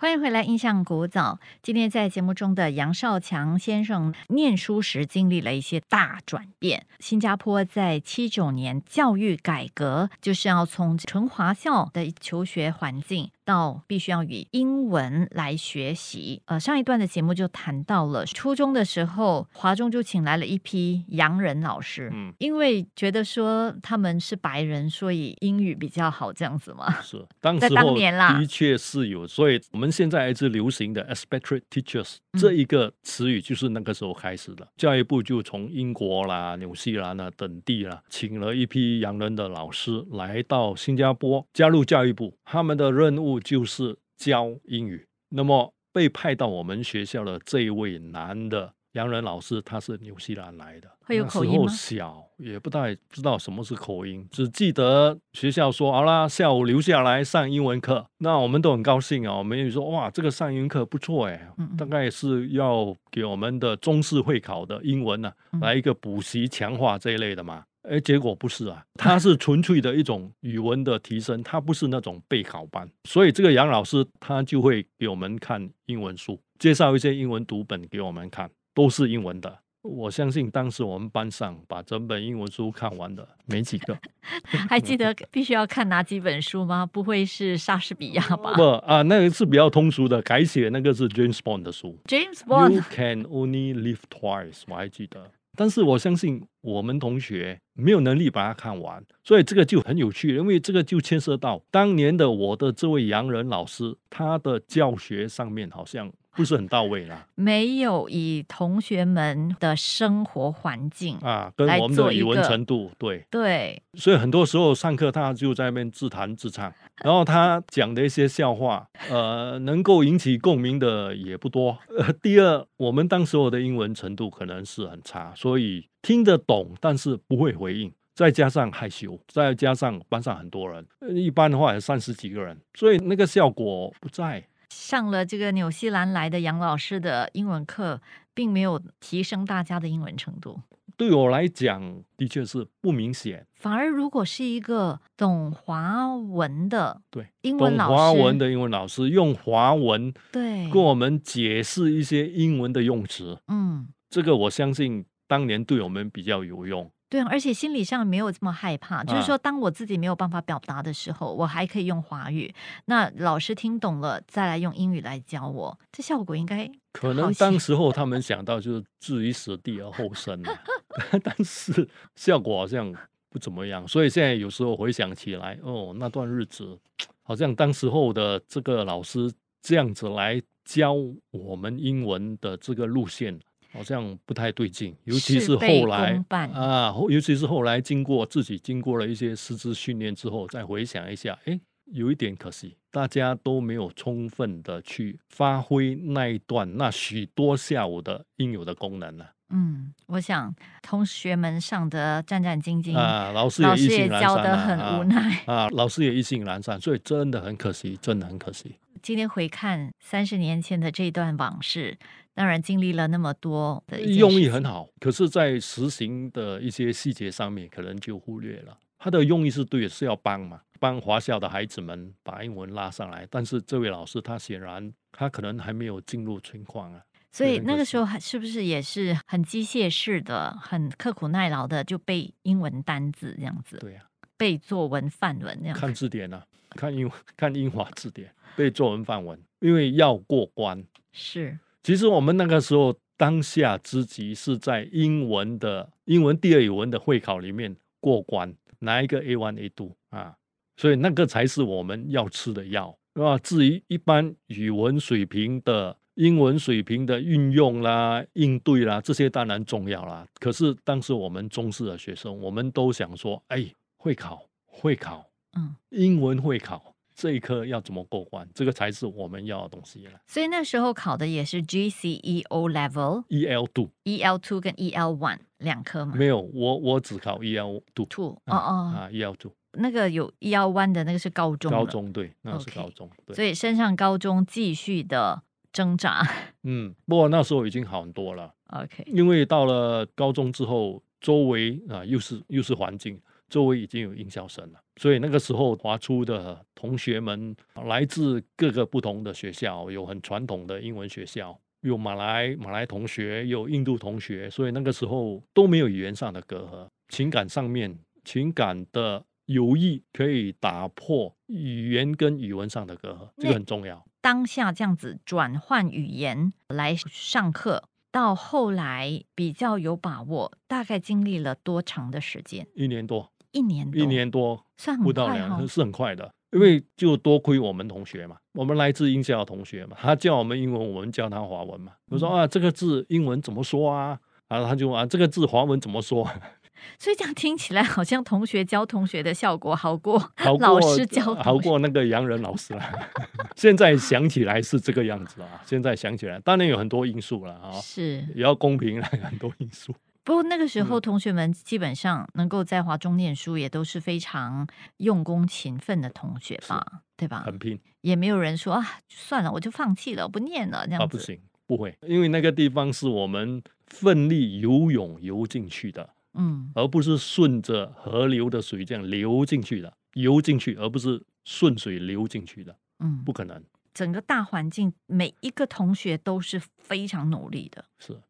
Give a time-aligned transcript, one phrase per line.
[0.00, 1.40] 欢迎回来，印象古早。
[1.60, 6.86] 今天在节目中的杨少强先生念书时经历了一些大转变。
[7.00, 13.32] 新加坡在七九年教育改革，就是要从纯华校的求学环境。
[13.48, 16.42] 到必须要以英文来学习。
[16.44, 27.00] 呃，上一段的节目就谈到了初中的时候，华中就请来了一批洋人老师，嗯，因为觉得说他们是白人，所以英语比较好，这样子嘛。
[27.00, 29.26] 是，当时当年啦，的确是有。
[29.26, 34.68] 所以我们现在一直流行的 expatriate teachers 这一个词语，就是那个时候开始的。
[34.76, 43.37] 教育部就从英国啦、纽西兰啦等地啦，请了一批洋人的老师来到新加坡，加入教育部，他们的任务。
[43.40, 45.06] 就是教英语。
[45.30, 51.66] 那么被派到我们学校的这一位男的洋人老师，他是纽西兰来的，会有口音吗？
[51.68, 58.06] 小也不太知道什么是口音，只记得学校说好啦，下午留下来上英文课。
[58.18, 67.64] 那我们都很高兴啊，我们也说哇，这个上英文课不错哎，大概是要给我们的中式会考的英文呢来一个补习强化这一类的嘛。
[67.88, 72.88] 哎，结果不是啊，它是纯粹的一种语文的提升，它不是那种备考班。
[73.04, 79.58] 所以这个杨老师他就会给我们看英文书，介绍一些英文读本给我们看，都是英文的。
[79.82, 83.96] 我相信当时我们班上把整本英文书看完的没几个。
[84.68, 86.84] 还记得 必须要看哪几本书吗？
[86.84, 88.52] 不会是莎士比亚吧？
[88.54, 91.96] 不啊，那个是比较通俗的，改写那个是 James Bond 的书。
[92.06, 92.72] James Bond。
[92.72, 95.30] You can only live twice，我还记得。
[95.58, 106.12] 但是我相信我们同学没有能力把它看完，所以这个就很有趣，因为这个就牵涉到当年的我的这位洋人老师，他的教学上面好像。
[106.38, 116.72] 不是很到位啦，没有以同学们的生活环境啊，跟我们的语文程度，对对，所以很多时候上课他就在那边自弹自唱，
[117.02, 121.76] 然后他讲的一些笑话，呃，能够引起共鸣的也不多。
[121.98, 134.44] 呃，第二，我们当时候的英文程度可能是很差，所以听得懂，但是不会回应，再加上害羞，再加上班上很多人，一般的话有三十几个人，所以那个效果不在。
[134.70, 138.00] 上了这个纽西兰来的杨老师的英文课，
[138.34, 140.60] 并没有提升大家的英文程度。
[140.96, 143.46] 对我来讲，的确是不明显。
[143.54, 156.90] 反而，如果是一个懂华文的对英文老师，华文的英文老师用华文对跟我们解释一些英文的用词，嗯，这个我相信当年对我们比较有用。
[157.10, 162.54] 对，而且心理上没有这么害怕，就是说，当我自己没有办法表达的时候，我还可以用华语。
[162.84, 170.42] 那老师听懂了，再来用英语来教我，这效果应该可能当时候他们 想到就是置于死地而后生
[171.24, 172.94] 但是效果好像
[173.30, 173.88] 不怎么样。
[173.88, 176.78] 所以现在有时候回想起来，哦，那段日子
[177.22, 179.32] 好像当时候的这个老师
[179.62, 180.94] 这样子来教
[181.30, 183.38] 我们英文的这个路线。
[183.72, 191.60] 好像不太对劲，尤其是后来啊，尤其是后来经过自己经过了一些师资训练之后，再回想一下，哎，
[191.92, 199.24] 有一点可惜，大家都没有充分的去发挥那一段那许多下午的应有的功能呢。
[199.50, 208.76] 嗯，我想同学们上的战战兢兢啊，老师也意兴阑珊啊，很无奈啊，老师也意兴阑珊，所以真的很可惜，真的很可惜。
[209.08, 211.96] 今天回看三十年前的这段往事。
[212.34, 218.76] 当然经历了那么多的用意很好，可是，在实行的一些细节上面，可能就忽略了。
[218.98, 223.26] 他的用意是对，是要帮嘛，帮华校的孩子们把英文拉上来。
[223.30, 227.00] 但是这位老师他显然他可能还没有进入情况啊。
[227.32, 233.78] 所以那个时候还是不是也是很机械式的、很刻苦耐劳的，就背英文单字这样子？
[233.78, 234.02] 对呀，
[234.38, 235.76] 背作文范文那样。
[235.76, 240.82] 看字典啊，看英 看英华字典，背作文范文，因为要过关。
[241.12, 241.58] 是。
[241.82, 250.36] 其实我们那个时候当下之急是在英文的英文第二语文的会考里面过关，拿一个 A one A two 啊，
[250.76, 253.38] 所以那个才是我们要吃的药，是吧？
[253.38, 260.26] 至于一般语文水平的英文水平的运用啦、应对啦，这些当然重要啦。
[260.38, 263.64] 可是当时我们中式的学生，我们都想说，哎，
[263.98, 266.94] 会考会考，嗯，英文会考。
[267.14, 268.48] 这一科要怎么过关？
[268.54, 270.12] 这个才是我们要的东西了。
[270.28, 276.14] 所以那时候考的也是 GCE O Level，E L Two，E L Two 跟 E L One 两科吗？
[276.16, 278.06] 没有，我我只考 E L Two。
[278.06, 281.72] Two 哦哦啊，E L Two 那个有 E L One 的那个是高中。
[281.72, 283.34] 高中对，那是高中对。
[283.34, 285.42] 所以升上高中继续的
[285.72, 286.24] 挣扎。
[286.62, 288.54] 嗯，不过那时候已经好很多了。
[288.68, 293.20] OK，因为到了高中之后，周围啊又是又是环境。
[293.48, 297.56] 周围已经有音校生了，所以那个时候华出的同学们
[297.86, 314.04] 来自各个不同的学校，有很传统的英文学校，有马来马来同学，有印度同学，所以那个时候都没有语言上的隔阂，情感上面情感的友谊可以打破语言跟语文上的隔阂，这个很重要。
[314.20, 322.66] 当下这样子转换语言来上课，到后来比较有把握，大概经历了多长的时间？
[322.74, 324.64] 一年多，一年多，一年多
[325.02, 325.68] 不到两年，。
[325.68, 326.30] 是很快的。
[326.50, 331.92] 因为就多亏我们同学嘛，我们来自英校的同学嘛，他教我们英文，我们教他华文嘛。
[332.10, 334.18] 我说嗯啊，这个字英文怎么说啊？
[334.48, 336.26] 然后他就啊，这个字华文怎么说？
[336.98, 342.90] 所以这样听起来好像同学教同学的效果好过好老师教好过那个洋人老师啦。
[343.56, 348.24] 现在想起来是这个样子啊，现在想起来，当然有很多因素了啊，是。
[348.34, 349.92] 也要公平啦，很多因素。
[350.28, 354.66] 不过那个时候，嗯同学们基本上能够在华中念书，也都是非常
[354.98, 356.84] 用功勤奋的同学吧，
[357.16, 357.44] 对吧？
[357.46, 361.16] 很拼也没有人说啊，算了，我就放弃了，我不念了这啊，样子。
[361.16, 366.10] 不行，不会，因为那个地方是我们奋力游泳游进去的。
[366.34, 373.64] 嗯，而不是顺着河流的水这样流进去的，游进去，而不是顺水流进去的，嗯不可能。
[373.94, 378.20] 整个大环境，每一个同学都是非常努力的，是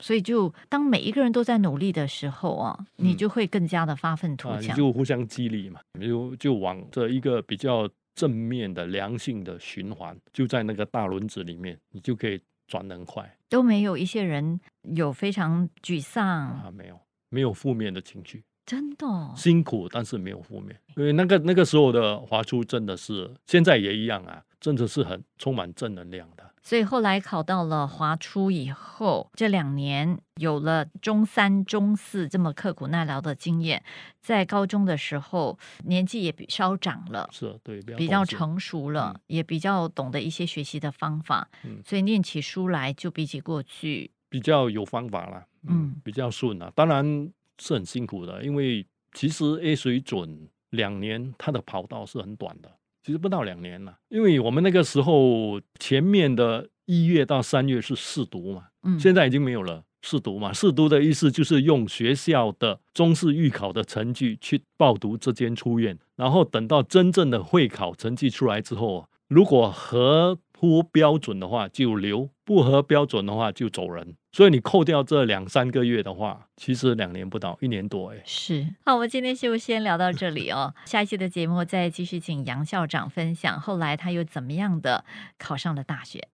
[0.00, 4.76] 所以就当每一个人都在努力的时候啊，你嗯就会更加的发愤图强，你强。
[4.76, 26.44] 就互相激励嘛，你就就往这一个比较正面的良性的循环，就在那个大轮子里面，你就可以转得很快都没有一些人有非常沮丧，啊，没有没有负面的情绪，真的哦、辛苦但是没有负面，因为那个那个时候的华出真的是，现在也一样啊，真的是很充满正能量的。
[26.68, 33.82] 所以后来考到了华初以后，这两年有了中三、中四这么刻苦耐劳的经验，
[34.20, 37.26] 在高中的时候年纪也比稍长了。
[37.32, 46.70] 是对，比较成熟了，嗯也比较懂得一些学习的方法，嗯所以念起书来就比起过去，比较有方法了，嗯嗯，比较顺啊。
[46.74, 52.70] 当然是很辛苦的，因为其实 A 水准两年它的跑道是很短的，
[53.08, 53.96] 其实不到两年了。
[54.10, 59.82] 因为我们那个时候前面的一月到三月是试读嘛，嗯，现在已经没有了。
[60.02, 74.16] 试读嘛，试读的意思就是用学校的中式预考的成绩去报读这间出院，然后等到真正的会考成绩出来之后，如果合乎标准的话就留，不合标准的话就走人。
[74.32, 78.20] 所以你扣掉这两三个月的话，其实两年不到，一年多哎。
[78.24, 80.74] 是好，我们今天就先聊到这里哦。
[80.84, 85.04] 下一期的节目再继续请杨校长分享，后来他又怎么样的
[85.38, 86.28] 考上了大学。